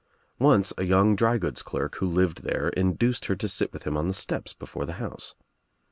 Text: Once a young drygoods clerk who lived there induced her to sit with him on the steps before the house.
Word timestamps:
Once 0.39 0.73
a 0.79 0.83
young 0.83 1.15
drygoods 1.15 1.61
clerk 1.63 1.97
who 1.97 2.07
lived 2.07 2.41
there 2.41 2.69
induced 2.69 3.25
her 3.25 3.35
to 3.35 3.47
sit 3.47 3.71
with 3.71 3.83
him 3.83 3.95
on 3.95 4.07
the 4.07 4.15
steps 4.15 4.51
before 4.51 4.87
the 4.87 4.93
house. 4.93 5.35